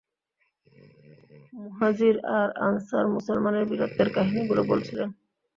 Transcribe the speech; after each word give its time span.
মুহাজির 1.53 2.15
আর 2.37 2.47
আনসার 2.61 3.05
মুসলমানের 3.15 3.65
বীরত্বের 3.69 4.09
কাহিনীগুলো 4.15 4.61
বলছিলেন। 4.63 5.09